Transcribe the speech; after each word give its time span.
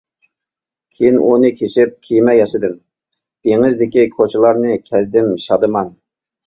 كېيىن 0.95 1.19
ئۇنى 1.25 1.51
كېسىپ 1.59 1.93
كېمە 2.07 2.35
ياسىدىم 2.39 2.75
دېڭىزدىكى 3.49 4.09
كوچىلارنى 4.19 4.77
كەزدىم 4.93 5.35
شادىمان. 5.49 5.99